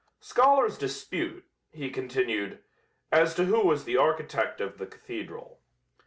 "Scholars 0.21 0.79
dispute," 0.79 1.45
he 1.69 1.91
continued, 1.91 2.57
"as 3.11 3.35
to 3.35 3.45
who 3.45 3.59
was 3.59 3.83
the 3.85 3.97
architect 3.97 4.59
of 4.59 4.79
the 4.79 4.87
cathedral. 4.87 5.59